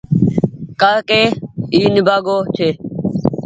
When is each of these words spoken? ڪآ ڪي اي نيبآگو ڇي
ڪآ 0.81 0.91
ڪي 1.09 1.21
اي 1.73 1.79
نيبآگو 1.93 2.37
ڇي 2.55 2.69